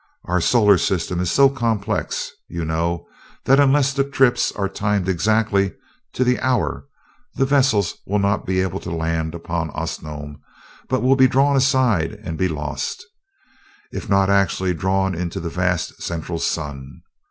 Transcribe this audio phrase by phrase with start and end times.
[0.25, 3.05] Our solar system is so complex, you know,
[3.45, 5.75] that unless the trips are timed exactly,
[6.13, 6.87] to the hour,
[7.35, 10.39] the vessels will not be able to land upon Osnome,
[10.89, 13.05] but will be drawn aside and be lost,
[13.91, 17.03] if not actually drawn into the vast central sun.